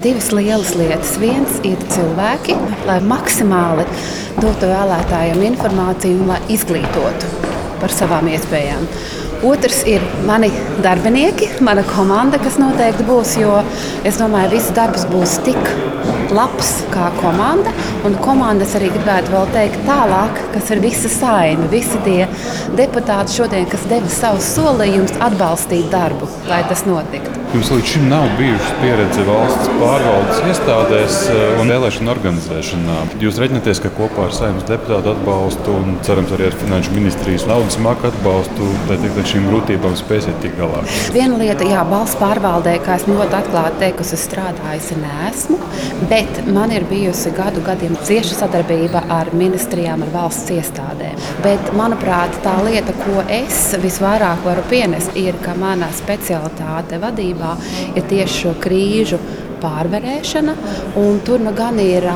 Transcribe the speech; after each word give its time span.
Divas 0.00 0.30
lielas 0.32 0.70
lietas. 0.80 1.18
Viens 1.20 1.58
ir 1.60 1.76
cilvēki, 1.92 2.54
lai 2.88 2.94
maksimāli 3.04 3.82
dotu 4.40 4.70
vēlētājiem 4.70 5.42
informāciju 5.50 6.22
un 6.22 6.30
lai 6.32 6.38
izglītotu 6.54 7.28
par 7.82 7.92
savām 7.92 8.30
iespējām. 8.32 8.86
Otrs 9.44 9.82
ir 9.92 10.00
mani 10.24 10.48
darbinieki, 10.80 11.50
mana 11.60 11.84
komanda, 11.84 12.40
kas 12.40 12.56
noteikti 12.62 13.04
būs. 13.10 13.34
Jo 13.42 13.58
es 14.08 14.16
domāju, 14.16 14.48
ka 14.48 14.56
viss 14.56 14.72
darbs 14.80 15.04
būs 15.12 15.36
tik 15.44 15.60
labs 16.34 16.72
kā 16.94 17.10
komanda. 17.20 17.72
Un 18.06 18.16
komandas 18.24 18.74
arī 18.78 18.90
gribētu 18.94 19.34
vēl 19.34 19.50
teikt 19.54 19.82
tālāk, 19.88 20.40
kas 20.54 20.70
ir 20.74 20.82
visa 20.84 21.10
saima, 21.12 21.68
visi 21.72 22.00
tie 22.06 22.24
deputāti 22.78 23.40
šodien, 23.40 23.68
kas 23.70 23.84
deva 23.90 24.08
savus 24.12 24.54
solījumus 24.56 25.18
atbalstīt 25.20 25.90
darbu, 25.92 26.30
lai 26.50 26.62
tas 26.70 26.86
notiktu. 26.88 27.40
Jums 27.50 27.66
līdz 27.74 27.88
šim 27.90 28.04
nav 28.06 28.28
bijusi 28.38 28.74
pieredze 28.78 29.24
valsts 29.26 29.70
pārvaldes 29.80 30.42
iestādēs 30.46 31.16
eh, 31.32 31.40
un 31.58 31.72
vēlēšanu 31.72 32.12
organizēšanā. 32.12 32.98
Jūs 33.24 33.40
reiķināties, 33.42 33.80
ka 33.82 33.90
kopā 33.96 34.28
ar 34.28 34.36
saimnes 34.36 34.68
deputātu 34.68 35.10
atbalstu 35.16 35.74
un 35.74 35.96
cerams 36.06 36.30
arī 36.36 36.46
ar 36.46 36.58
finanšu 36.60 36.94
ministrijas 36.94 37.48
naudas 37.50 37.78
maku 37.82 38.06
atbalstu 38.06 38.68
ar 38.94 39.26
šīm 39.32 39.48
grūtībām 39.50 39.96
spēsiet 39.98 40.38
tikt 40.44 40.60
galā. 40.60 40.84
Viena 41.10 41.40
lieta, 41.42 41.66
jā, 41.66 41.82
valsts 41.90 42.20
pārvaldē, 42.22 42.76
kā 42.84 43.00
es 43.00 43.08
ļoti 43.10 43.38
atklāti 43.40 43.82
teikusi, 43.82 44.14
es 44.14 44.26
strādājusi 44.28 45.00
nesmu, 45.02 45.58
bet 46.06 46.19
man 46.54 46.72
ir 46.74 46.86
bijusi 46.90 47.32
gadu 47.36 47.62
gadiem 47.66 47.96
cieša 48.06 48.40
sadarbība 48.42 49.04
ar 49.12 49.30
ministrijām, 49.36 50.02
ar 50.06 50.14
valsts 50.14 50.50
iestādēm. 50.56 51.20
Bet, 51.44 51.72
manuprāt, 51.78 52.34
tā 52.44 52.56
lieta, 52.66 52.94
ko 53.04 53.24
es 53.28 53.62
visvairāk 53.80 54.44
varu 54.46 54.64
pienest, 54.70 55.16
ir, 55.18 55.38
ka 55.44 55.54
mana 55.58 55.90
specialitāte 55.96 57.00
sabiedrībā 57.00 57.54
ir 57.96 58.04
tieši 58.10 58.42
šo 58.42 58.56
krīžu 58.62 59.18
pārvarēšana. 59.62 60.56
Tur 61.26 61.42
nu 61.42 61.52
gan 61.56 61.78
ir 61.82 62.06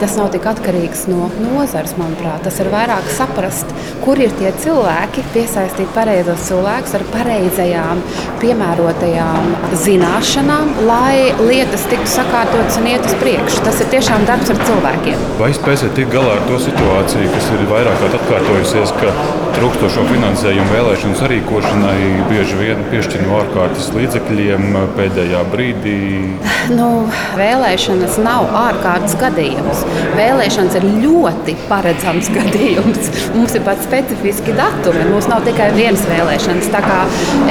tas 0.00 0.16
nav 0.18 0.30
tik 0.34 0.46
atkarīgs 0.50 1.06
no 1.10 1.28
nozares, 1.42 1.94
manuprāt. 2.00 2.42
Tas 2.46 2.58
ir 2.62 2.70
vairāk 2.72 3.08
saprast, 3.16 3.70
kur 4.02 4.20
ir 4.20 4.32
tie 4.38 4.50
cilvēki, 4.62 5.24
piesaistīt 5.34 5.90
pareizos 5.96 6.48
cilvēkus 6.48 6.96
ar 6.98 7.06
pareizajām, 7.12 8.02
piemērotajām 8.42 9.52
zināšanām, 9.84 10.72
lai 10.88 11.32
lietas 11.42 11.86
tiktu 11.90 12.10
sakārtotas 12.16 12.80
un 12.80 12.90
iet 12.92 13.06
uz 13.08 13.16
priekšu. 13.22 13.62
Tas 13.66 13.80
ir 13.84 13.92
tiešām 13.94 14.26
darbs 14.28 14.52
ar 14.54 14.60
cilvēkiem. 14.66 15.26
Vai 15.40 15.52
spēsiet 15.56 15.94
tikt 15.98 16.12
galā 16.14 16.36
ar 16.38 16.44
to 16.48 16.58
situāciju, 16.62 17.30
kas 17.36 17.50
ir 17.54 17.64
vairāk 17.70 18.00
kārt 18.02 18.18
atkārtojusies, 18.18 18.94
ka 18.98 19.14
trūkstošo 19.56 20.04
finansējumu 20.08 20.72
vēlēšanu 20.72 21.18
sarīkošanai 21.20 22.26
bieži 22.30 22.58
vien 22.58 22.82
piešķir 22.90 23.26
no 23.26 23.38
ārkārtas 23.42 23.90
līdzekļiem 23.96 24.78
pēdējā 24.96 25.42
brīdī? 25.52 25.98
Nu, 26.70 26.88
vēlēšanas 27.34 28.18
nav 28.22 28.46
ārkārtas 28.54 29.16
gadījums. 29.18 29.82
Vēlēšanas 30.14 30.76
ir 30.78 30.86
ļoti 31.02 31.56
paredzams 31.66 32.28
gadījums. 32.36 33.10
Mums 33.34 33.56
ir 33.58 33.64
pat 33.66 33.82
specifiski 33.82 34.54
datumi. 34.54 35.08
Mums 35.10 35.26
nav 35.30 35.42
tikai 35.46 35.72
viens 35.74 36.04
vēlēšanas. 36.06 36.70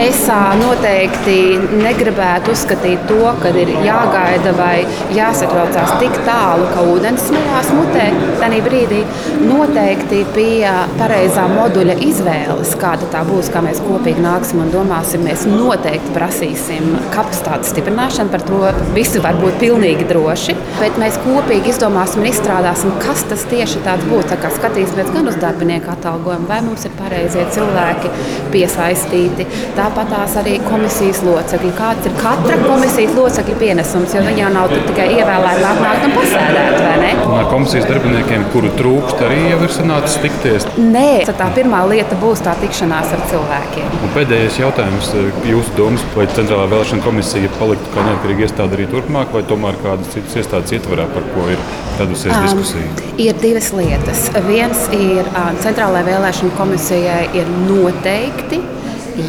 Es 0.02 0.24
noteikti 0.62 1.36
negribētu 1.82 2.54
uzskatīt 2.56 3.04
to, 3.10 3.20
ka 3.42 3.52
ir 3.62 3.74
jāgaida 3.86 4.54
vai 4.58 4.86
jāsatraucās 5.16 5.98
tik 6.02 6.16
tālu, 6.28 6.70
ka 6.72 6.86
ūdens 6.94 7.28
smējās 7.28 7.72
mutē. 7.76 8.08
Tajā 8.42 8.62
brīdī 8.66 9.02
noteikti 9.44 10.24
pie 10.36 10.72
pareizā 11.00 11.46
moduļa 11.52 11.98
izvēles, 12.08 12.74
kāda 12.82 13.10
tā 13.14 13.26
būs, 13.28 13.52
kā 13.54 13.64
mēs 13.66 13.82
kopīgi 13.84 14.24
nāksim 14.24 14.64
un 14.64 14.72
domāsim, 14.74 15.26
mēs 15.28 15.46
noteikti 15.50 16.16
prasīsim 16.16 16.96
kapacitātes 17.14 17.72
stiprināšanu 17.76 18.34
par 18.34 18.46
to 18.48 18.62
visi 19.02 19.22
var 19.24 19.38
būt 19.42 19.58
pilnīgi 19.62 20.06
droši, 20.10 20.54
bet 20.78 20.98
mēs 21.02 21.18
kopīgi 21.24 21.72
izdomāsim 21.74 22.22
un 22.22 22.30
izstrādāsim, 22.30 22.94
kas 23.02 23.24
tas 23.30 23.46
tieši 23.50 23.82
tāds 23.86 24.06
būs. 24.10 24.30
Tā 24.30 24.52
skatīsimies 24.54 25.10
gan 25.16 25.30
uz 25.32 25.38
darbinieku 25.42 25.90
atalgojumu, 25.94 26.48
vai 26.50 26.60
mums 26.66 26.86
ir 26.86 26.94
pareizie 27.00 27.44
cilvēki 27.56 28.12
piesaistīti. 28.54 29.48
Tāpat 29.78 30.12
tās 30.14 30.36
arī 30.42 30.58
komisijas 30.68 31.22
locekļi. 31.26 31.72
Kāds 31.80 32.10
ir 32.10 32.16
katra 32.20 32.58
komisijas 32.62 33.16
locekļa 33.18 33.58
pienesums, 33.62 34.14
jo 34.16 34.24
viņi 34.28 34.44
jau 34.44 34.52
nav 34.54 34.70
tikai 34.74 35.08
ievēlēti, 35.18 35.66
atnākt 35.72 36.08
un 36.08 36.16
pasēdēt, 36.20 36.78
vai 36.86 36.94
ne? 37.02 37.12
Ar 37.42 37.50
komisijas 37.52 37.90
darbiniekiem, 37.90 38.46
kuru 38.54 38.72
trūkst, 38.78 39.26
arī 39.26 39.40
jau 39.50 39.62
ir 39.66 39.76
sanācis 39.76 40.20
tikties. 40.26 40.68
Nē, 40.78 41.08
tā 41.28 41.50
pirmā 41.58 41.82
lieta 41.90 42.18
būs 42.22 42.44
tā 42.46 42.54
tikšanās 42.62 43.16
ar 43.18 43.26
cilvēkiem. 43.32 43.90
Un 44.02 44.14
pēdējais 44.18 44.62
jautājums, 44.62 45.12
jūsu 45.48 45.76
domas, 45.80 46.06
vai 46.16 46.28
Centrālā 46.36 46.70
vēlēšana 46.72 47.06
komisija 47.06 47.52
paliktu 47.58 47.96
kā 47.96 48.06
neatkarīga 48.08 48.48
iestāde 48.48 48.78
arī 48.78 48.91
turpmāk, 48.92 49.32
vai 49.36 49.44
tomēr 49.48 49.80
kādas 49.82 50.12
citas 50.14 50.38
iestādes 50.42 50.76
ietvarā, 50.78 51.08
par 51.16 51.26
ko 51.34 51.48
ir 51.52 51.62
radusies 52.00 52.34
um, 52.36 52.46
diskusija? 52.46 53.12
Ir 53.22 53.40
divas 53.42 53.72
lietas. 53.76 54.28
Viens 54.48 54.88
ir 54.96 55.28
Centrālajai 55.64 56.08
vēlēšana 56.12 56.58
komisijai 56.60 57.24
ir 57.40 57.50
noteikti 57.68 58.62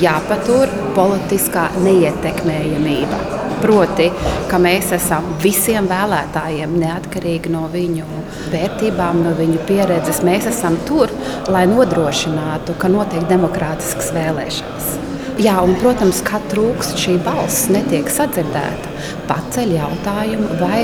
jāpatur 0.03 0.71
politiskā 0.97 1.69
neietekmējamība. 1.83 3.21
Proti, 3.63 4.09
ka 4.51 4.59
mēs 4.59 4.89
esam 4.97 5.29
visiem 5.43 5.87
vēlētājiem, 5.91 6.73
neatkarīgi 6.83 7.53
no 7.55 7.69
viņu 7.71 8.09
vērtībām, 8.51 9.23
no 9.23 9.37
viņu 9.39 9.63
pieredzes, 9.69 10.25
mēs 10.27 10.51
esam 10.51 10.81
tur, 10.89 11.13
lai 11.53 11.63
nodrošinātu, 11.71 12.75
ka 12.83 12.91
notiek 12.91 13.29
demokrātiskas 13.31 14.11
vēlēšanas. 14.17 15.12
Jā, 15.41 15.55
un, 15.65 15.73
protams, 15.81 16.19
kad 16.27 16.45
trūkst 16.53 16.99
šī 17.01 17.15
balss, 17.25 17.71
netiek 17.73 18.11
sadzirdēta, 18.13 18.91
paceļ 19.31 19.71
jautājumu, 19.79 20.59
vai 20.61 20.83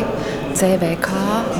CVK 0.56 1.10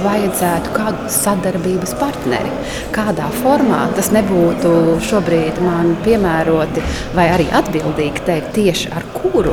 vajadzētu 0.06 0.72
kādu 0.72 1.10
sadarbības 1.12 1.93
partneri. 2.00 2.53
Kādā 2.94 3.28
formā 3.43 3.84
tas 3.99 4.09
nebūtu 4.15 4.72
šobrīd 5.04 5.60
man 5.66 5.93
piemēroti 6.06 6.84
vai 7.19 7.28
arī 7.34 7.50
atbildīgi 7.60 8.25
teikt 8.26 8.54
tieši 8.56 8.94
ar 8.97 9.05
kuru 9.19 9.53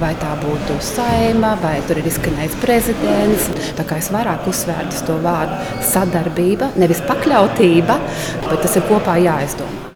vai 0.00 0.10
tā 0.20 0.32
būtu 0.42 0.76
saima, 0.82 1.54
vai 1.62 1.76
tur 1.88 2.00
ir 2.00 2.10
izskanējis 2.10 2.58
prezidents. 2.62 3.48
Tā 3.78 3.86
kā 3.88 4.00
es 4.02 4.10
vairāk 4.14 4.48
uzsvērtu 4.50 5.06
to 5.08 5.20
vārdu 5.24 5.80
sadarbība, 5.94 6.74
nevis 6.80 7.02
pakļautība, 7.08 7.98
bet 8.50 8.62
tas 8.66 8.78
ir 8.78 8.86
kopā 8.90 9.18
jāizdomā. 9.22 9.83